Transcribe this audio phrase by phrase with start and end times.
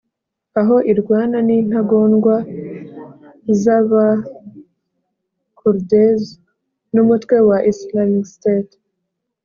[0.59, 2.35] aho irwana n’intagondwa
[3.61, 6.23] z’Aba-kurdes
[6.93, 8.73] n’umutwe wa Islamic State